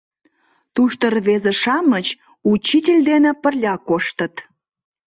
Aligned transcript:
—Тушто 0.75 1.03
рвезе-шамыч 1.15 2.07
учитель 2.51 3.01
дене 3.09 3.31
пырля 3.41 3.75
коштыт... 3.87 4.33